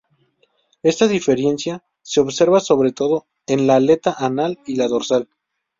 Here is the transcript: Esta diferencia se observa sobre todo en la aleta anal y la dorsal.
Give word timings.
Esta 0.81 1.07
diferencia 1.07 1.83
se 2.01 2.21
observa 2.21 2.59
sobre 2.59 2.91
todo 2.91 3.27
en 3.45 3.67
la 3.67 3.75
aleta 3.75 4.15
anal 4.17 4.57
y 4.65 4.75
la 4.77 4.87
dorsal. 4.87 5.29